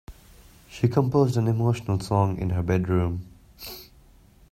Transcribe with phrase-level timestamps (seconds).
[0.67, 3.27] She composed an emotional song in her bedroom.